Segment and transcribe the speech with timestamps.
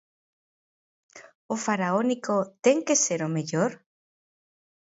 [1.53, 3.71] ¿O faraónico ten que ser o mellor?